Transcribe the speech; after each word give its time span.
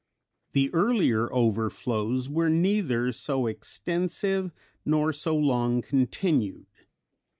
The 0.53 0.73
earlier 0.73 1.31
overflows 1.31 2.27
were 2.27 2.49
neither 2.49 3.11
so 3.11 3.45
extensive 3.45 4.51
nor 4.83 5.13
so 5.13 5.35
long 5.35 5.83
continued. 5.83 6.65